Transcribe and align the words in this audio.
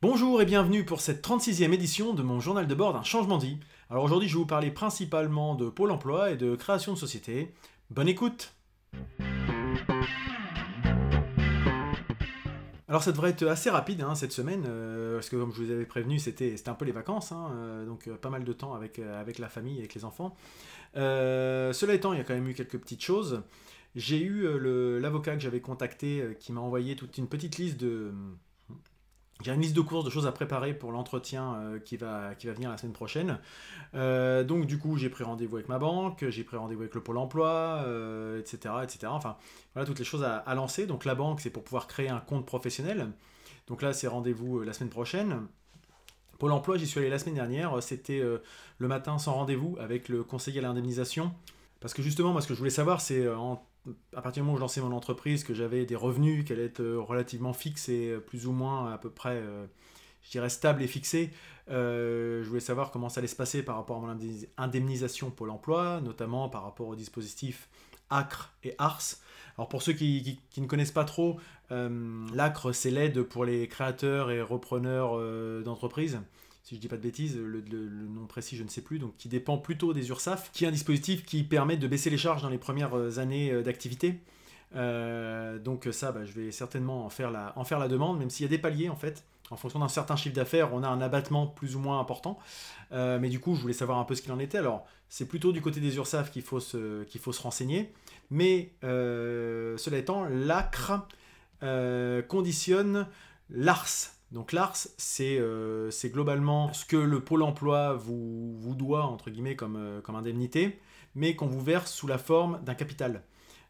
Bonjour 0.00 0.40
et 0.40 0.44
bienvenue 0.44 0.84
pour 0.84 1.00
cette 1.00 1.26
36e 1.26 1.72
édition 1.72 2.14
de 2.14 2.22
mon 2.22 2.38
journal 2.38 2.68
de 2.68 2.74
bord 2.76 2.92
d'un 2.92 3.02
changement 3.02 3.36
de 3.36 3.46
vie. 3.46 3.58
Alors 3.90 4.04
aujourd'hui 4.04 4.28
je 4.28 4.34
vais 4.34 4.38
vous 4.38 4.46
parler 4.46 4.70
principalement 4.70 5.56
de 5.56 5.68
Pôle 5.70 5.90
Emploi 5.90 6.30
et 6.30 6.36
de 6.36 6.54
création 6.54 6.92
de 6.92 6.98
société. 6.98 7.52
Bonne 7.90 8.06
écoute 8.06 8.54
Alors 12.86 13.02
ça 13.02 13.10
devrait 13.10 13.30
être 13.30 13.44
assez 13.48 13.70
rapide 13.70 14.02
hein, 14.02 14.14
cette 14.14 14.30
semaine, 14.30 14.66
euh, 14.68 15.16
parce 15.16 15.30
que 15.30 15.34
comme 15.34 15.52
je 15.52 15.64
vous 15.64 15.70
avais 15.72 15.84
prévenu, 15.84 16.20
c'était 16.20 16.54
un 16.68 16.74
peu 16.74 16.84
les 16.84 16.92
vacances, 16.92 17.32
hein, 17.32 17.50
euh, 17.56 17.84
donc 17.84 18.06
euh, 18.06 18.14
pas 18.14 18.30
mal 18.30 18.44
de 18.44 18.52
temps 18.52 18.74
avec, 18.74 19.00
avec 19.00 19.40
la 19.40 19.48
famille, 19.48 19.80
avec 19.80 19.94
les 19.94 20.04
enfants. 20.04 20.36
cela 20.94 21.92
étant, 21.92 22.12
il 22.12 22.18
y 22.18 22.20
a 22.20 22.24
quand 22.24 22.34
même 22.34 22.46
eu 22.46 22.54
quelques 22.54 22.78
petites 22.78 23.02
choses. 23.02 23.42
J'ai 23.96 24.22
eu 24.22 24.46
l'avocat 25.00 25.34
que 25.34 25.40
j'avais 25.40 25.60
contacté 25.60 26.36
qui 26.38 26.52
m'a 26.52 26.60
envoyé 26.60 26.94
toute 26.94 27.18
une 27.18 27.26
petite 27.26 27.58
liste 27.58 27.80
de 27.80 28.12
j'ai 29.42 29.52
une 29.52 29.60
liste 29.60 29.76
de 29.76 29.80
courses, 29.80 30.04
de 30.04 30.10
choses 30.10 30.26
à 30.26 30.32
préparer 30.32 30.74
pour 30.74 30.90
l'entretien 30.90 31.54
euh, 31.54 31.78
qui, 31.78 31.96
va, 31.96 32.34
qui 32.34 32.48
va 32.48 32.54
venir 32.54 32.70
la 32.70 32.76
semaine 32.76 32.92
prochaine. 32.92 33.38
Euh, 33.94 34.42
donc 34.42 34.66
du 34.66 34.78
coup, 34.78 34.96
j'ai 34.96 35.10
pris 35.10 35.22
rendez-vous 35.22 35.56
avec 35.56 35.68
ma 35.68 35.78
banque, 35.78 36.28
j'ai 36.28 36.42
pris 36.42 36.56
rendez-vous 36.56 36.82
avec 36.82 36.94
le 36.94 37.00
Pôle 37.00 37.18
Emploi, 37.18 37.84
etc., 38.38 38.58
euh, 38.66 38.82
etc. 38.82 39.06
Enfin, 39.06 39.36
voilà 39.74 39.86
toutes 39.86 40.00
les 40.00 40.04
choses 40.04 40.24
à, 40.24 40.54
lancer. 40.54 40.86
Donc 40.86 41.04
la 41.04 41.14
banque, 41.14 41.40
c'est 41.40 41.50
pour 41.50 41.62
pouvoir 41.62 41.86
créer 41.86 42.08
un 42.08 42.20
compte 42.20 42.46
professionnel. 42.46 43.12
Donc 43.68 43.82
là, 43.82 43.92
c'est 43.92 44.08
rendez-vous 44.08 44.62
la 44.62 44.72
semaine 44.72 44.90
prochaine. 44.90 45.46
Pôle 46.38 46.52
Emploi, 46.52 46.76
j'y 46.76 46.86
suis 46.86 46.98
allé 46.98 47.10
la 47.10 47.18
semaine 47.18 47.34
dernière. 47.34 47.80
C'était 47.82 48.22
le 48.78 48.88
matin 48.88 49.18
sans 49.18 49.34
rendez-vous 49.34 49.76
avec 49.78 50.08
le 50.08 50.24
conseiller 50.24 50.60
à 50.60 50.62
l'indemnisation. 50.62 51.32
Parce 51.80 51.94
que 51.94 52.02
justement, 52.02 52.32
moi, 52.32 52.40
ce 52.40 52.48
que 52.48 52.54
je 52.54 52.58
voulais 52.58 52.70
savoir, 52.70 53.00
c'est 53.00 53.28
en 53.28 53.62
à 54.16 54.22
partir 54.22 54.42
du 54.42 54.46
moment 54.46 54.54
où 54.54 54.56
je 54.56 54.62
lançais 54.62 54.80
mon 54.80 54.92
entreprise, 54.92 55.44
que 55.44 55.54
j'avais 55.54 55.86
des 55.86 55.96
revenus 55.96 56.44
qui 56.44 56.52
allaient 56.52 56.66
être 56.66 56.80
euh, 56.80 57.00
relativement 57.00 57.52
fixes 57.52 57.88
et 57.88 58.08
euh, 58.08 58.20
plus 58.20 58.46
ou 58.46 58.52
moins 58.52 58.92
à 58.92 58.98
peu 58.98 59.10
près, 59.10 59.36
euh, 59.36 59.66
je 60.22 60.30
dirais, 60.30 60.48
et 60.80 60.86
fixés, 60.86 61.30
je 61.68 62.44
voulais 62.46 62.60
savoir 62.60 62.90
comment 62.90 63.08
ça 63.08 63.20
allait 63.20 63.28
se 63.28 63.36
passer 63.36 63.62
par 63.62 63.76
rapport 63.76 63.96
à 63.98 64.00
mon 64.00 64.18
indemnisation 64.56 65.30
Pôle 65.30 65.50
emploi, 65.50 66.00
notamment 66.02 66.48
par 66.48 66.64
rapport 66.64 66.88
au 66.88 66.96
dispositif 66.96 67.68
ACRE 68.10 68.52
et 68.64 68.74
ARS. 68.78 69.16
Alors 69.58 69.68
pour 69.68 69.82
ceux 69.82 69.92
qui, 69.92 70.38
ne 70.56 70.66
connaissent 70.66 70.92
pas 70.92 71.04
trop, 71.04 71.38
l'ACRE 71.70 72.74
c'est 72.74 72.90
l'aide 72.90 73.22
pour 73.22 73.44
les 73.44 73.68
créateurs 73.68 74.30
et 74.30 74.40
repreneurs 74.40 75.18
d'entreprises 75.62 76.18
si 76.68 76.74
je 76.74 76.80
dis 76.80 76.88
pas 76.88 76.98
de 76.98 77.02
bêtises, 77.02 77.38
le, 77.38 77.62
nom 77.62 78.26
précis 78.26 78.54
je 78.54 78.62
ne 78.62 78.68
sais 78.68 78.82
plus, 78.82 78.98
donc 78.98 79.16
qui 79.16 79.28
dépend 79.28 79.56
plutôt 79.56 79.94
des 79.94 80.10
URSAF, 80.10 80.52
qui 80.52 80.64
est 80.64 80.68
un 80.68 80.72
dispositif 80.72 81.24
qui 81.24 81.42
permet 81.42 81.78
de 81.78 81.88
baisser 81.88 82.10
les 82.10 82.18
charges 82.18 82.42
dans 82.42 82.50
les 82.50 82.58
premières 82.58 82.94
euh, 82.94 83.18
années 83.18 83.50
euh, 83.50 83.62
d'activité. 83.62 84.20
Euh, 84.76 85.58
donc 85.58 85.88
ça, 85.92 86.12
bah, 86.12 86.26
je 86.26 86.32
vais 86.32 86.50
certainement 86.50 87.06
en 87.06 87.08
faire 87.08 87.30
la 87.30 87.88
demande, 87.88 88.18
même 88.18 88.28
s'il 88.28 88.44
y 88.44 88.46
a 88.46 88.50
des 88.50 88.58
paliers 88.58 88.90
en 88.90 88.96
fait. 88.96 89.24
En 89.50 89.56
fonction 89.56 89.78
d'un 89.78 89.88
certain 89.88 90.16
chiffre 90.16 90.34
d'affaires, 90.34 90.74
on 90.74 90.82
a 90.82 90.88
un 90.88 91.00
abattement 91.00 91.46
plus 91.46 91.76
ou 91.76 91.80
moins 91.80 92.00
important. 92.00 92.38
mais 92.90 93.28
du 93.28 93.40
coup, 93.40 93.54
je 93.54 93.62
voulais 93.62 93.74
savoir 93.74 93.98
un 93.98 94.04
peu 94.04 94.14
ce 94.14 94.22
qu'il 94.22 94.32
en 94.32 94.38
était. 94.38 94.58
Alors, 94.58 94.86
c'est 95.08 95.26
plutôt 95.26 95.52
du 95.52 95.62
côté 95.62 95.80
des 95.80 95.96
URSAF 95.96 96.30
qu'il 96.30 96.42
faut, 96.42 96.60
se, 96.60 97.42
renseigner. 97.42 97.92
Mais 98.30 98.72
cela 98.82 99.96
étant, 99.96 100.24
l'ACRE 100.24 101.06
conditionne 102.28 103.06
l'ARS, 103.50 104.18
donc 104.32 104.52
l'ARS, 104.52 104.88
euh, 105.20 105.90
c'est 105.90 106.10
globalement 106.10 106.72
ce 106.72 106.84
que 106.84 106.96
le 106.96 107.20
pôle 107.20 107.42
emploi 107.42 107.94
vous, 107.94 108.74
doit, 108.74 109.04
entre 109.04 109.30
guillemets, 109.30 109.56
comme, 109.56 109.76
euh, 109.76 110.00
comme 110.02 110.16
indemnité, 110.16 110.78
mais 111.14 111.34
qu'on 111.34 111.46
vous 111.46 111.62
verse 111.62 111.92
sous 111.92 112.06
la 112.06 112.18
forme 112.18 112.62
d'un 112.64 112.74
capital. 112.74 113.22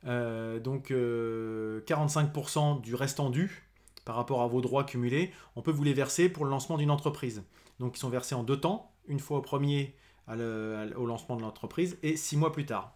Euh, 0.06 0.60
donc 0.60 0.90
45% 0.90 2.80
du 2.80 2.94
restant 2.94 3.30
dû 3.30 3.67
par 4.08 4.16
rapport 4.16 4.40
à 4.40 4.46
vos 4.46 4.62
droits 4.62 4.84
cumulés, 4.84 5.32
on 5.54 5.60
peut 5.60 5.70
vous 5.70 5.84
les 5.84 5.92
verser 5.92 6.30
pour 6.30 6.46
le 6.46 6.50
lancement 6.50 6.78
d'une 6.78 6.90
entreprise. 6.90 7.42
Donc 7.78 7.98
ils 7.98 8.00
sont 8.00 8.08
versés 8.08 8.34
en 8.34 8.42
deux 8.42 8.58
temps, 8.58 8.90
une 9.06 9.20
fois 9.20 9.36
au 9.36 9.42
premier 9.42 9.94
au 10.26 11.04
lancement 11.04 11.36
de 11.36 11.42
l'entreprise 11.42 11.98
et 12.02 12.16
six 12.16 12.38
mois 12.38 12.50
plus 12.50 12.64
tard. 12.64 12.94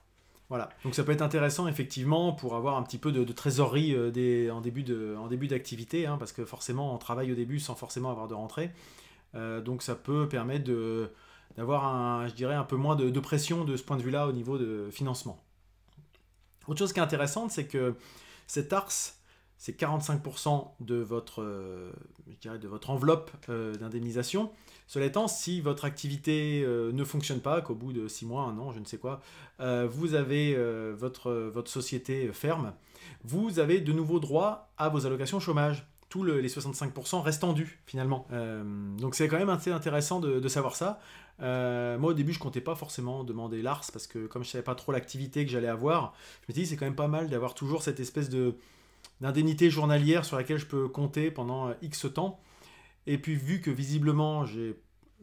Voilà. 0.48 0.70
Donc 0.84 0.94
ça 0.94 1.04
peut 1.04 1.12
être 1.12 1.20
intéressant 1.20 1.68
effectivement 1.68 2.32
pour 2.32 2.56
avoir 2.56 2.78
un 2.78 2.82
petit 2.82 2.96
peu 2.96 3.12
de, 3.12 3.30
trésorerie 3.30 3.94
euh, 3.94 4.50
en 4.50 4.62
début 4.62 5.48
d'activité, 5.48 6.06
hein, 6.06 6.16
parce 6.16 6.32
que 6.32 6.46
forcément 6.46 6.94
on 6.94 6.98
travaille 6.98 7.30
au 7.30 7.34
début 7.34 7.60
sans 7.60 7.74
forcément 7.74 8.10
avoir 8.10 8.26
de 8.26 8.34
rentrée. 8.34 8.70
Euh, 9.34 9.60
donc 9.60 9.82
ça 9.82 9.94
peut 9.94 10.26
permettre 10.30 10.64
d'avoir 11.58 11.84
un, 11.84 12.26
peu 12.66 12.76
moins 12.76 12.96
de, 12.96 13.20
pression 13.20 13.66
de 13.66 13.76
ce 13.76 13.82
point 13.82 13.98
de 13.98 14.02
vue-là 14.02 14.26
au 14.26 14.32
niveau 14.32 14.56
de 14.56 14.88
financement. 14.90 15.44
Autre 16.68 16.78
chose 16.78 16.94
qui 16.94 17.00
est 17.00 17.02
intéressante, 17.02 17.50
c'est 17.50 17.66
que 17.66 17.96
cet 18.46 18.72
ARS, 18.72 19.20
c'est 19.62 19.78
45% 19.80 20.70
de 20.80 20.96
votre, 20.96 21.40
euh, 21.40 21.92
de 22.44 22.66
votre 22.66 22.90
enveloppe 22.90 23.30
euh, 23.48 23.72
d'indemnisation. 23.76 24.50
Cela 24.88 25.06
étant, 25.06 25.28
si 25.28 25.60
votre 25.60 25.84
activité 25.84 26.64
euh, 26.64 26.90
ne 26.90 27.04
fonctionne 27.04 27.38
pas, 27.38 27.60
qu'au 27.60 27.76
bout 27.76 27.92
de 27.92 28.08
6 28.08 28.26
mois, 28.26 28.42
un 28.42 28.58
an, 28.58 28.72
je 28.72 28.80
ne 28.80 28.84
sais 28.84 28.98
quoi, 28.98 29.20
vous 29.60 30.14
avez 30.14 30.56
votre, 30.94 31.30
votre 31.30 31.70
société 31.70 32.32
ferme, 32.32 32.72
vous 33.22 33.60
avez 33.60 33.80
de 33.80 33.92
nouveau 33.92 34.18
droit 34.18 34.72
à 34.76 34.88
vos 34.88 35.06
allocations 35.06 35.38
chômage. 35.38 35.86
Tous 36.08 36.24
les 36.24 36.48
65% 36.48 37.22
restent 37.22 37.54
dus 37.54 37.80
finalement. 37.86 38.26
donc 38.98 39.14
c'est 39.14 39.28
quand 39.28 39.38
même 39.38 39.48
assez 39.48 39.70
intéressant 39.70 40.18
de, 40.18 40.48
savoir 40.48 40.74
ça. 40.74 40.98
moi 41.38 42.10
au 42.10 42.12
début 42.12 42.32
je 42.32 42.40
comptais 42.40 42.60
pas 42.60 42.74
forcément 42.74 43.22
demander 43.22 43.62
l'ARS 43.62 43.86
parce 43.92 44.08
que 44.08 44.26
comme 44.26 44.42
je 44.42 44.50
savais 44.50 44.64
pas 44.64 44.74
trop 44.74 44.90
l'activité 44.90 45.44
que 45.46 45.52
j'allais 45.52 45.68
avoir, 45.68 46.12
je 46.42 46.52
me 46.52 46.54
dis 46.54 46.66
c'est 46.66 46.76
quand 46.76 46.86
même 46.86 46.96
pas 46.96 47.06
mal 47.06 47.28
d'avoir 47.28 47.54
toujours 47.54 47.84
cette 47.84 48.00
espèce 48.00 48.28
de, 48.28 48.56
d'indemnité 49.22 49.70
journalière 49.70 50.24
sur 50.24 50.36
laquelle 50.36 50.58
je 50.58 50.66
peux 50.66 50.88
compter 50.88 51.30
pendant 51.30 51.68
euh, 51.68 51.74
X 51.80 52.06
temps. 52.12 52.40
Et 53.06 53.18
puis 53.18 53.36
vu 53.36 53.60
que 53.60 53.70
visiblement 53.70 54.44
j'ai 54.44 54.76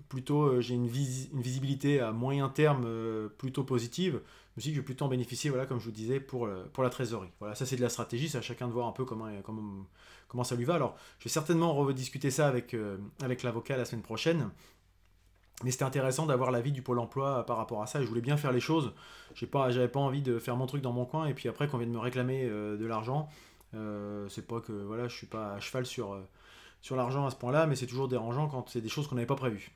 plutôt 0.08 0.44
euh, 0.44 0.62
j'ai 0.62 0.74
une, 0.74 0.88
visibilité 0.88 2.00
à 2.00 2.14
moyen 2.14 2.48
terme 2.48 2.86
euh, 2.86 3.28
plutôt 3.28 3.66
positive, 3.66 4.14
je 4.14 4.20
me 4.56 4.62
suis 4.62 4.70
dit 4.70 4.70
que 4.70 4.76
je 4.76 4.82
vais 4.82 4.86
plutôt 4.86 5.06
en 5.06 5.10
bénéficier, 5.10 5.50
voilà, 5.50 5.66
comme 5.66 5.80
je 5.80 5.86
vous 5.86 5.92
disais, 5.92 6.20
pour, 6.20 6.50
pour 6.74 6.84
la 6.84 6.90
trésorerie. 6.90 7.32
Voilà, 7.40 7.56
ça 7.56 7.66
c'est 7.66 7.76
de 7.76 7.82
la 7.82 7.90
stratégie, 7.90 8.30
c'est 8.30 8.38
à 8.38 8.42
chacun 8.42 8.68
de 8.68 8.74
voir 8.74 8.88
un 8.88 8.92
peu 8.92 9.06
comment, 9.06 9.30
comment, 9.44 9.86
comment 10.28 10.44
ça 10.44 10.56
lui 10.56 10.66
va. 10.66 10.76
Alors, 10.76 10.98
je 11.20 11.26
vais 11.26 11.30
certainement 11.30 11.74
rediscuter 11.74 12.30
ça 12.30 12.48
avec, 12.48 12.76
avec 13.22 13.44
l'avocat 13.44 13.78
la 13.78 13.86
semaine 13.86 14.02
prochaine. 14.02 14.50
Mais 15.64 15.72
c'était 15.72 15.86
intéressant 15.86 16.26
d'avoir 16.26 16.52
l'avis 16.52 16.74
du 16.74 16.82
Pôle 16.82 17.00
emploi 17.00 17.46
par 17.46 17.56
rapport 17.56 17.82
à 17.82 17.88
ça. 17.88 18.02
je 18.02 18.08
voulais 18.08 18.22
bien 18.22 18.36
faire 18.36 18.52
les 18.52 18.60
choses. 18.60 18.94
N'avais 19.36 19.48
pas, 19.48 19.88
pas 19.88 20.00
envie 20.00 20.22
de 20.22 20.40
faire 20.40 20.58
mon 20.58 20.66
truc 20.66 20.82
dans 20.82 20.94
mon 20.94 21.06
coin 21.06 21.28
et 21.28 21.34
puis 21.34 21.48
après 21.48 21.70
qu'on 21.70 21.78
vienne 21.78 21.92
me 21.92 22.00
réclamer 22.00 22.46
de 22.46 22.86
l'argent, 22.86 23.30
c'est 23.74 24.48
pas 24.48 24.62
que 24.62 24.72
voilà, 24.72 25.08
je 25.08 25.16
suis 25.16 25.28
pas 25.28 25.54
à 25.54 25.60
cheval 25.60 25.86
sur, 25.86 26.14
euh, 26.14 26.22
sur 26.82 26.96
l'argent 26.96 27.26
à 27.26 27.32
ce 27.32 27.36
point-là, 27.36 27.68
mais 27.68 27.76
c'est 27.76 27.88
toujours 27.88 28.08
dérangeant 28.08 28.48
quand 28.48 28.70
c'est 28.70 28.82
des 28.82 28.90
choses 28.90 29.08
qu'on 29.08 29.16
n'avait 29.16 29.28
pas 29.28 29.36
prévues. 29.36 29.72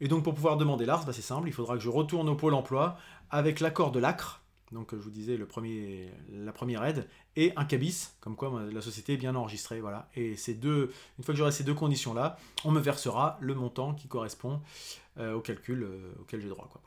Et 0.00 0.08
donc 0.08 0.24
pour 0.24 0.34
pouvoir 0.34 0.56
demander 0.56 0.84
l'ARS, 0.84 1.06
bah, 1.06 1.12
c'est 1.12 1.22
simple, 1.22 1.48
il 1.48 1.52
faudra 1.52 1.76
que 1.76 1.82
je 1.82 1.88
retourne 1.88 2.28
au 2.28 2.34
pôle 2.34 2.54
emploi 2.54 2.98
avec 3.30 3.60
l'accord 3.60 3.92
de 3.92 3.98
l'ACRE, 3.98 4.42
donc 4.72 4.90
je 4.92 5.00
vous 5.00 5.10
disais 5.10 5.36
le 5.36 5.46
premier, 5.46 6.12
la 6.30 6.52
première 6.52 6.84
aide, 6.84 7.08
et 7.36 7.52
un 7.56 7.64
cabis, 7.64 8.10
comme 8.20 8.36
quoi 8.36 8.62
la 8.70 8.80
société 8.80 9.14
est 9.14 9.16
bien 9.16 9.34
enregistrée, 9.34 9.80
voilà. 9.80 10.08
Et 10.14 10.36
ces 10.36 10.54
deux, 10.54 10.92
une 11.18 11.24
fois 11.24 11.32
que 11.32 11.38
j'aurai 11.38 11.52
ces 11.52 11.64
deux 11.64 11.74
conditions-là, 11.74 12.36
on 12.64 12.72
me 12.72 12.80
versera 12.80 13.38
le 13.40 13.54
montant 13.54 13.94
qui 13.94 14.08
correspond 14.08 14.60
euh, 15.18 15.34
au 15.34 15.40
calcul 15.40 15.88
auquel 16.20 16.40
j'ai 16.40 16.48
droit, 16.48 16.68
quoi. 16.70 16.82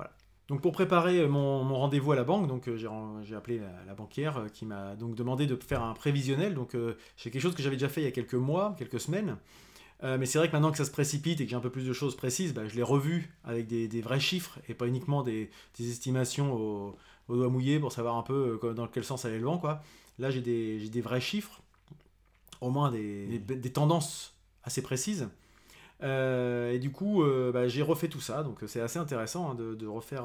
Donc 0.49 0.61
pour 0.61 0.71
préparer 0.71 1.27
mon, 1.27 1.63
rendez-vous 1.75 2.11
à 2.11 2.15
la 2.15 2.23
banque, 2.23 2.47
donc 2.47 2.67
euh, 2.67 3.21
j'ai 3.23 3.35
appelé 3.35 3.61
la, 3.85 3.93
banquière 3.93 4.37
euh, 4.37 4.47
qui 4.47 4.65
m'a 4.65 4.95
donc 4.95 5.13
demandé 5.13 5.45
de 5.45 5.55
faire 5.55 5.83
un 5.83 5.93
prévisionnel. 5.93 6.55
Donc 6.55 6.73
euh, 6.73 6.97
c'est 7.17 7.29
quelque 7.29 7.41
chose 7.41 7.53
que 7.53 7.61
j'avais 7.61 7.75
déjà 7.75 7.87
fait 7.87 8.01
il 8.01 8.05
y 8.05 8.07
a 8.07 8.11
quelques 8.11 8.33
mois, 8.33 8.75
quelques 8.77 8.99
semaines. 8.99 9.37
mais 10.01 10.25
c'est 10.25 10.39
vrai 10.39 10.47
que 10.47 10.53
maintenant 10.53 10.71
que 10.71 10.77
ça 10.77 10.85
se 10.85 10.91
précipite 10.91 11.39
et 11.39 11.45
que 11.45 11.51
j'ai 11.51 11.55
un 11.55 11.61
peu 11.61 11.69
plus 11.69 11.85
de 11.87 11.93
choses 11.93 12.15
précises, 12.15 12.53
bah, 12.53 12.67
je 12.67 12.75
l'ai 12.75 12.83
revu 12.83 13.31
avec 13.43 13.67
des, 13.67 14.01
vrais 14.01 14.19
chiffres 14.19 14.59
et 14.67 14.73
pas 14.73 14.87
uniquement 14.87 15.21
des, 15.21 15.51
estimations 15.79 16.53
au, 16.53 16.97
doigt 17.27 17.49
mouillé 17.49 17.79
pour 17.79 17.91
savoir 17.91 18.17
un 18.17 18.23
peu 18.23 18.59
dans 18.75 18.87
quel 18.87 19.03
sens 19.03 19.25
allait 19.25 19.37
le 19.37 19.45
vent. 19.45 19.59
Quoi. 19.59 19.83
Là 20.17 20.31
j'ai 20.31 20.41
des, 20.41 21.01
vrais 21.01 21.21
chiffres, 21.21 21.61
au 22.59 22.71
moins 22.71 22.91
des 22.91 23.71
tendances 23.71 24.35
assez 24.63 24.81
précises. 24.81 25.29
Euh, 26.01 26.71
et 26.71 26.79
du 26.79 26.91
coup, 26.91 27.23
euh, 27.23 27.51
bah, 27.51 27.67
j'ai 27.67 27.81
refait 27.81 28.07
tout 28.07 28.21
ça, 28.21 28.43
donc 28.43 28.63
euh, 28.63 28.67
c'est 28.67 28.79
assez 28.79 28.99
intéressant 28.99 29.51
hein, 29.51 29.55
de, 29.55 29.87
refaire, 29.87 30.23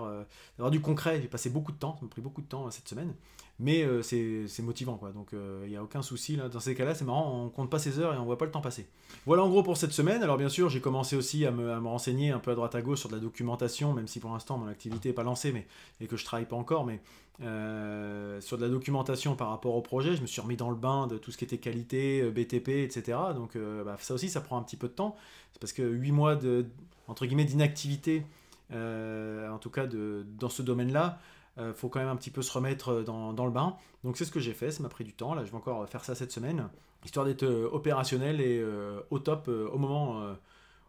d'avoir 0.57 0.71
du 0.71 0.81
concret. 0.81 1.21
J'ai 1.21 1.29
passé 1.29 1.51
beaucoup 1.51 1.73
de 1.73 1.77
temps, 1.77 1.97
ça 1.99 2.03
m'a 2.03 2.09
pris 2.09 2.23
beaucoup 2.23 2.43
de 2.43 2.47
temps 2.47 2.71
cette 2.71 2.89
semaine, 2.89 3.13
mais 3.59 3.85
c'est 4.03 4.63
motivant 4.63 4.97
quoi. 4.97 5.11
Donc 5.11 5.31
il 5.33 5.69
n'y 5.69 5.77
a 5.77 5.83
aucun 5.83 6.03
souci 6.03 6.37
là. 6.37 6.49
Dans 6.49 6.61
ces 6.61 6.75
cas-là, 6.75 6.95
c'est 6.95 7.05
marrant, 7.05 7.45
on 7.45 7.49
compte 7.49 7.71
pas 7.71 7.79
ses 7.79 7.99
heures 7.99 8.15
et 8.15 8.19
on 8.19 8.25
voit 8.25 8.39
pas 8.39 8.45
le 8.45 8.53
temps 8.53 8.61
passer. 8.61 8.87
Voilà 9.27 9.43
en 9.43 9.49
gros 9.49 9.63
pour 9.63 9.77
cette 9.77 9.93
semaine. 9.93 10.23
Alors 10.23 10.37
bien 10.37 10.49
sûr, 10.49 10.69
j'ai 10.69 10.81
commencé 10.81 11.17
aussi 11.17 11.45
à 11.45 11.51
me, 11.51 11.73
à 11.73 11.81
me, 11.81 11.89
renseigner 11.89 12.31
un 12.31 12.39
peu 12.39 12.53
à 12.53 12.55
droite 12.55 12.75
à 12.75 12.83
gauche 12.83 13.01
sur 13.01 13.09
de 13.09 13.15
la 13.15 13.21
documentation, 13.21 13.93
même 13.93 14.07
si 14.07 14.21
pour 14.21 14.33
l'instant 14.33 14.59
mon 14.59 14.69
activité 14.69 15.09
n'est 15.09 15.15
pas 15.15 15.25
lancée, 15.25 15.53
mais 15.53 15.67
et 16.01 16.07
que 16.07 16.17
je 16.17 16.25
travaille 16.25 16.47
pas 16.47 16.57
encore, 16.57 16.87
mais 16.87 17.01
sur 17.39 18.59
de 18.59 18.63
la 18.63 18.69
documentation 18.69 19.37
par 19.37 19.49
rapport 19.51 19.75
au 19.75 19.83
projet, 19.83 20.17
je 20.17 20.23
me 20.23 20.27
suis 20.27 20.41
remis 20.41 20.57
dans 20.57 20.71
le 20.71 20.77
bain 20.77 21.07
de 21.07 21.19
tout 21.19 21.31
ce 21.31 21.39
qui 21.39 21.45
était 21.45 21.59
qualité, 21.59 22.23
BTP, 22.31 22.69
etc. 22.69 23.19
Donc 23.35 23.57
bah, 23.57 23.97
ça 23.99 24.15
aussi, 24.15 24.29
ça 24.29 24.41
prend 24.41 24.59
un 24.59 24.63
petit 24.63 24.77
peu 24.77 24.89
de 24.89 24.93
temps 24.93 25.17
parce 25.61 25.73
que 25.73 25.83
8 25.83 26.13
mois 26.13 26.37
de, 26.37 26.67
entre 27.09 27.27
guillemets, 27.27 27.45
d'inactivité, 27.45 28.25
euh, 28.73 29.51
en 29.51 29.59
tout 29.59 29.71
cas 29.71 29.87
de, 29.87 30.27
dans 30.39 30.49
ce 30.49 30.63
domaine-là, 30.63 31.19
euh, 31.59 31.73
faut 31.73 31.89
quand 31.89 32.01
même 32.01 32.09
un 32.09 32.17
petit 32.17 32.31
peu 32.31 32.43
se 32.43 32.53
remettre 32.53 33.03
dans, 33.03 33.33
dans 33.33 33.47
le 33.47 33.53
bain. 33.53 33.77
Donc 34.03 34.17
c'est 34.17 34.25
ce 34.25 34.33
que 34.33 34.41
j'ai 34.41 34.55
fait, 34.55 34.71
ça 34.71 34.83
m'a 34.83 34.89
pris 34.89 35.05
du 35.05 35.13
temps. 35.13 35.35
Là, 35.35 35.45
je 35.45 35.51
vais 35.51 35.57
encore 35.57 35.89
faire 35.89 36.05
ça 36.05 36.15
cette 36.15 36.33
semaine, 36.33 36.69
histoire 37.05 37.25
d'être 37.27 37.45
euh, 37.45 37.69
opérationnel 37.71 38.41
et 38.41 38.65
au 39.11 39.19
top 39.19 39.49
au 39.49 39.79
moment 39.79 40.35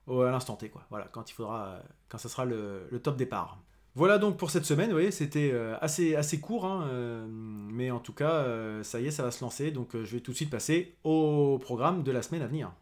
à 0.08 0.32
l'instant 0.32 0.56
T, 0.56 0.70
quoi. 0.70 0.84
Voilà, 0.90 1.08
quand 1.12 1.30
il 1.30 1.34
faudra, 1.34 1.80
quand 2.10 2.18
ça 2.18 2.30
sera 2.30 2.46
le, 2.46 2.88
top 3.04 3.18
départ. 3.18 3.60
Voilà 3.96 4.18
donc 4.18 4.38
pour 4.38 4.52
cette 4.52 4.66
semaine, 4.66 4.88
vous 4.88 4.96
voyez, 4.96 5.12
c'était 5.12 5.54
assez, 5.80 6.16
assez 6.16 6.42
court, 6.42 6.66
hein, 6.66 7.26
mais 7.72 7.92
en 7.92 8.00
tout 8.00 8.12
cas, 8.12 8.46
ça 8.84 9.00
y 9.00 9.08
est, 9.08 9.12
ça 9.12 9.24
va 9.24 9.32
se 9.32 9.42
lancer, 9.42 9.72
donc 9.72 9.92
je 9.94 10.16
vais 10.16 10.20
tout 10.20 10.32
de 10.32 10.36
suite 10.36 10.50
passer 10.50 10.96
au 11.06 11.58
programme 11.60 12.04
de 12.04 12.12
la 12.12 12.22
semaine 12.22 12.42
à 12.42 12.48
venir. 12.48 12.74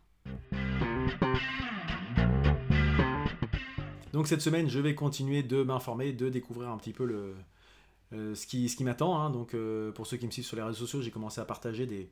Donc 4.13 4.27
cette 4.27 4.41
semaine, 4.41 4.69
je 4.69 4.79
vais 4.79 4.93
continuer 4.93 5.41
de 5.41 5.63
m'informer, 5.63 6.13
de 6.13 6.29
découvrir 6.29 6.69
un 6.69 6.77
petit 6.77 6.93
peu 6.93 7.33
euh, 8.13 8.35
ce 8.35 8.45
qui, 8.45 8.83
m'attend. 8.83 9.19
Hein. 9.19 9.31
Donc 9.31 9.55
euh, 9.55 9.91
pour 9.91 10.05
ceux 10.05 10.17
qui 10.17 10.27
me 10.27 10.31
suivent 10.31 10.45
sur 10.45 10.55
les 10.55 10.61
réseaux 10.61 10.85
sociaux, 10.85 11.01
j'ai 11.01 11.09
commencé 11.09 11.41
à 11.41 11.45
partager 11.45 11.87
des, 11.87 12.09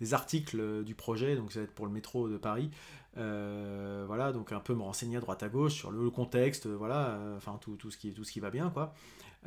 des 0.00 0.14
articles 0.14 0.58
euh, 0.60 0.82
du 0.82 0.94
projet, 0.94 1.36
donc 1.36 1.52
ça 1.52 1.60
va 1.60 1.64
être 1.64 1.74
pour 1.74 1.86
le 1.86 1.92
métro 1.92 2.28
de 2.28 2.36
Paris. 2.36 2.70
voilà, 3.14 4.32
donc 4.32 4.52
un 4.52 4.60
peu 4.60 4.74
me 4.74 4.82
renseigner 4.82 5.16
à 5.16 5.20
droite 5.20 5.42
à 5.42 5.48
gauche 5.48 5.74
sur 5.74 5.90
le 5.90 6.10
contexte, 6.10 6.66
voilà, 6.66 7.18
enfin 7.36 7.58
tout, 7.60 7.76
tout, 7.76 7.90
ce 7.90 7.96
qui, 7.96 8.12
tout 8.12 8.24
ce 8.24 8.32
qui 8.32 8.40
va 8.40 8.50
bien, 8.50 8.70
quoi. 8.70 8.94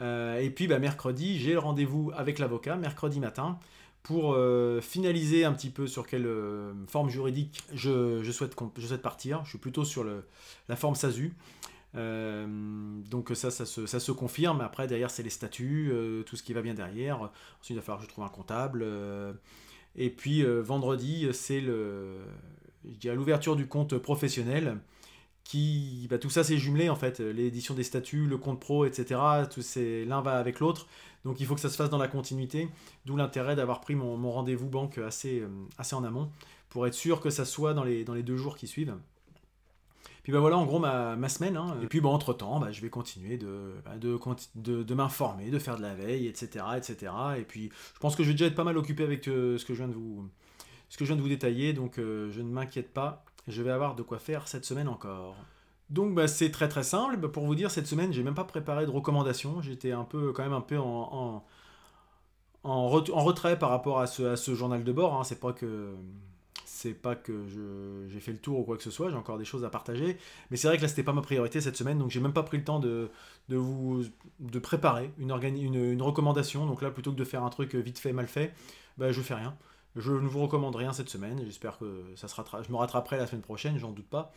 et 0.02 0.50
puis 0.50 0.68
bah, 0.68 0.80
mercredi, 0.80 1.38
j'ai 1.38 1.54
le 1.54 1.60
rendez-vous 1.60 2.12
avec 2.16 2.40
l'avocat, 2.40 2.78
mercredi 2.78 3.20
matin, 3.20 3.60
pour 4.02 4.36
finaliser 4.82 5.46
un 5.46 5.54
petit 5.54 5.70
peu 5.70 5.86
sur 5.86 6.08
quelle 6.08 6.28
forme 6.88 7.10
juridique 7.10 7.62
je, 7.74 8.32
souhaite, 8.32 8.56
partir. 9.02 9.44
Je 9.44 9.50
suis 9.50 9.60
plutôt 9.60 9.86
sur 9.86 10.04
la 10.68 10.76
forme 10.76 10.96
SASU. 10.96 11.36
Euh, 11.96 12.46
donc 13.10 13.32
ça, 13.34 13.52
ça 13.52 13.66
se, 13.66 14.12
confirme. 14.12 14.62
Après, 14.62 14.88
derrière, 14.88 15.10
c'est 15.10 15.24
les 15.24 15.30
statuts, 15.30 15.90
euh, 15.92 16.24
tout 16.24 16.36
ce 16.36 16.44
qui 16.44 16.54
va 16.54 16.62
bien 16.62 16.74
derrière. 16.74 17.22
Ensuite, 17.22 17.72
il 17.72 17.76
va 17.76 17.82
falloir 17.82 18.00
que 18.00 18.06
je 18.06 18.10
trouve 18.10 18.24
un 18.24 18.30
comptable. 18.30 18.82
Euh, 18.84 19.34
et 19.96 20.10
puis, 20.10 20.44
vendredi, 20.44 21.28
c'est 21.34 21.62
l'ouverture 23.04 23.56
du 23.56 23.68
compte 23.68 23.98
professionnel. 23.98 24.78
Qui, 25.46 26.06
bah, 26.12 26.20
tout 26.20 26.30
ça, 26.30 26.44
c'est 26.44 26.60
jumelé 26.60 26.90
en 26.90 26.96
fait. 26.96 27.20
L'édition 27.20 27.74
des 27.74 27.84
statuts, 27.84 28.28
le 28.28 28.38
compte 28.38 28.60
pro, 28.60 28.86
etc. 28.86 29.20
Tout 29.50 29.62
l'un 30.06 30.22
va 30.22 30.38
avec 30.38 30.60
l'autre. 30.60 30.88
Donc, 31.26 31.40
il 31.40 31.48
faut 31.48 31.56
que 31.56 31.62
ça 31.62 31.70
se 31.70 31.76
fasse 31.76 31.90
dans 31.90 31.98
la 31.98 32.08
continuité. 32.08 32.70
D'où 33.06 33.16
l'intérêt 33.18 33.56
d'avoir 33.56 33.82
pris 33.82 33.96
mon, 33.96 34.32
rendez-vous 34.32 34.70
banque 34.70 35.00
assez, 35.00 35.44
assez 35.80 35.96
en 35.96 36.04
amont 36.04 36.30
pour 36.70 36.86
être 36.86 36.94
sûr 36.94 37.20
que 37.20 37.32
ça 37.32 37.46
soit 37.46 37.74
dans 37.74 37.84
les 37.84 38.24
deux 38.24 38.38
jours 38.38 38.58
qui 38.58 38.68
suivent. 38.68 38.96
Puis 40.30 40.36
bah 40.36 40.42
voilà 40.42 40.60
en 40.60 40.66
gros 40.68 40.78
ma, 40.78 41.16
ma 41.16 41.28
semaine. 41.28 41.58
Hein. 41.58 41.76
Et 41.82 41.88
puis 41.88 42.02
bah, 42.02 42.10
entre 42.10 42.34
temps, 42.34 42.60
bah, 42.60 42.72
je 42.72 42.82
vais 42.82 42.92
continuer 42.92 43.38
de, 43.38 43.74
bah, 43.84 43.98
de, 43.98 44.84
de, 44.84 44.94
m'informer, 44.94 45.50
de 45.50 45.58
faire 45.58 45.76
de 45.76 45.82
la 45.82 45.96
veille, 45.96 46.28
etc., 46.28 46.66
etc. 46.78 47.12
Et 47.40 47.42
puis 47.42 47.72
je 47.96 48.00
pense 48.00 48.16
que 48.16 48.22
je 48.22 48.28
vais 48.28 48.36
déjà 48.36 48.46
être 48.46 48.54
pas 48.54 48.64
mal 48.64 48.78
occupé 48.78 49.02
avec 49.02 49.28
euh, 49.28 49.58
ce 49.58 49.66
que 49.66 49.74
je 49.74 49.80
viens 49.80 49.88
de 49.88 49.96
vous, 49.96 50.30
ce 50.90 51.00
que 51.00 51.04
je 51.04 51.10
viens 51.10 51.18
de 51.18 51.24
vous 51.24 51.30
détailler. 51.30 51.74
Donc 51.74 51.98
euh, 51.98 52.30
je 52.30 52.44
ne 52.44 52.48
m'inquiète 52.52 52.94
pas, 52.94 53.26
je 53.48 53.64
vais 53.64 53.72
avoir 53.72 53.96
de 53.96 54.04
quoi 54.04 54.20
faire 54.20 54.48
cette 54.48 54.66
semaine 54.66 54.88
encore. 54.88 55.36
Donc 55.90 56.16
c'est 56.28 56.52
très 56.52 56.70
très 56.70 56.84
simple. 56.84 57.28
Pour 57.30 57.48
vous 57.48 57.56
dire, 57.56 57.72
cette 57.72 57.88
semaine, 57.88 58.14
j'ai 58.14 58.22
même 58.22 58.36
pas 58.36 58.44
préparé 58.44 58.86
de 58.86 58.92
recommandations. 58.92 59.64
J'étais 59.64 59.94
un 59.94 60.04
peu 60.04 60.32
quand 60.32 60.44
même 60.44 60.54
un 60.54 60.62
peu 60.62 60.78
en, 60.78 61.44
en, 62.64 62.70
en, 62.70 62.88
retrait 62.88 63.58
par 63.58 63.72
rapport 63.72 64.00
à 64.00 64.06
ce, 64.06 64.22
à 64.22 64.36
ce 64.36 64.54
journal 64.54 64.84
de 64.84 64.92
bord. 64.92 65.20
Hein. 65.20 65.24
C'est 65.24 65.40
pas 65.40 65.54
que 65.54 65.96
c'est 66.80 66.94
pas 66.94 67.16
que 67.16 67.46
j'ai 68.08 68.20
fait 68.22 68.32
le 68.32 68.38
tour 68.38 68.60
ou 68.60 68.64
quoi 68.64 68.78
que 68.78 68.84
ce 68.84 68.92
soit, 68.92 69.10
j'ai 69.10 69.16
encore 69.18 69.38
des 69.38 69.46
choses 69.46 69.66
à 69.66 69.70
partager. 69.70 70.18
Mais 70.50 70.58
c'est 70.58 70.68
vrai 70.68 70.78
que 70.78 70.82
là, 70.82 70.88
c'était 70.88 71.04
pas 71.04 71.14
ma 71.14 71.22
priorité 71.22 71.60
cette 71.60 71.76
semaine, 71.76 72.00
donc 72.00 72.10
j'ai 72.10 72.22
même 72.22 72.34
pas 72.34 72.44
pris 72.44 72.58
le 72.58 72.64
temps 72.64 72.80
de, 72.80 73.10
de 73.50 73.58
vous 73.58 74.04
de 74.40 74.60
préparer 74.60 75.12
une, 75.18 75.32
une, 75.44 76.02
recommandation. 76.02 76.66
Donc 76.66 76.82
là, 76.82 76.90
plutôt 76.90 77.12
que 77.12 77.18
de 77.18 77.24
faire 77.26 77.44
un 77.44 77.50
truc 77.50 77.76
vite 77.76 78.00
fait, 78.00 78.14
mal 78.14 78.28
fait, 78.28 78.54
bah, 78.98 79.12
je 79.12 79.22
fais 79.22 79.36
rien. 79.36 79.58
Je 79.96 80.14
ne 80.14 80.28
vous 80.28 80.42
recommande 80.42 80.76
rien 80.76 80.94
cette 80.94 81.10
semaine. 81.10 81.42
J'espère 81.44 81.78
que 81.78 82.04
ça 82.16 82.28
sera 82.28 82.46
je 82.62 82.72
me 82.72 82.78
rattraperai 82.78 83.18
la 83.18 83.28
semaine 83.28 83.42
prochaine, 83.42 83.78
j'en 83.78 83.92
doute 83.92 84.08
pas. 84.08 84.32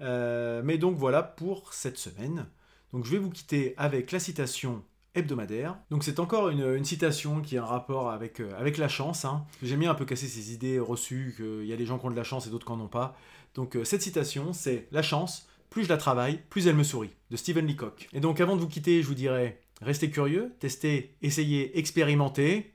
Euh, 0.00 0.62
mais 0.64 0.78
donc 0.78 0.96
voilà 0.96 1.22
pour 1.22 1.72
cette 1.72 1.98
semaine. 1.98 2.46
Donc 2.92 3.04
je 3.04 3.12
vais 3.12 3.18
vous 3.18 3.30
quitter 3.30 3.74
avec 3.76 4.10
la 4.10 4.18
citation 4.18 4.82
hebdomadaire. 5.16 5.76
Donc 5.90 6.04
c'est 6.04 6.20
encore 6.20 6.50
une, 6.50 6.84
citation 6.84 7.40
qui 7.40 7.56
a 7.58 7.62
un 7.62 7.66
rapport 7.66 8.10
avec, 8.10 8.40
euh, 8.40 8.70
la 8.76 8.88
chance. 8.88 9.24
Hein. 9.24 9.44
J'aime 9.62 9.80
bien 9.80 9.90
un 9.90 9.94
peu 9.94 10.04
casser 10.04 10.26
ces 10.26 10.52
idées 10.52 10.78
reçues 10.78 11.34
qu'il 11.36 11.66
y 11.66 11.72
a 11.72 11.76
des 11.76 11.86
gens 11.86 11.98
qui 11.98 12.06
ont 12.06 12.10
de 12.10 12.16
la 12.16 12.24
chance 12.24 12.46
et 12.46 12.50
d'autres 12.50 12.66
qui 12.66 12.72
n'en 12.72 12.84
ont 12.84 12.88
pas. 12.88 13.16
Donc 13.54 13.76
euh, 13.76 13.84
cette 13.84 14.02
citation, 14.02 14.52
c'est 14.52 14.86
La 14.92 15.02
chance, 15.02 15.48
plus 15.70 15.84
je 15.84 15.88
la 15.88 15.96
travaille, 15.96 16.40
plus 16.50 16.66
elle 16.66 16.76
me 16.76 16.84
sourit, 16.84 17.10
de 17.30 17.36
Stephen 17.36 17.66
Leacock. 17.66 18.08
Et 18.12 18.20
donc 18.20 18.40
avant 18.40 18.56
de 18.56 18.60
vous 18.60 18.68
quitter, 18.68 19.02
je 19.02 19.08
vous 19.08 19.14
dirais, 19.14 19.60
restez 19.80 20.10
curieux, 20.10 20.54
testez, 20.60 21.16
essayez, 21.22 21.78
expérimentez. 21.78 22.72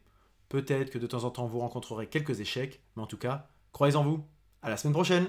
Peut-être 0.49 0.89
que 0.89 0.97
de 0.97 1.07
temps 1.07 1.23
en 1.23 1.29
temps 1.29 1.45
vous 1.45 1.59
rencontrerez 1.59 2.07
quelques 2.07 2.41
échecs, 2.41 2.81
mais 2.95 3.03
en 3.03 3.07
tout 3.07 3.17
cas, 3.17 3.47
croyez 3.71 3.95
en 3.95 4.03
vous. 4.03 4.25
À 4.63 4.69
la 4.69 4.77
semaine 4.77 4.93
prochaine 4.93 5.27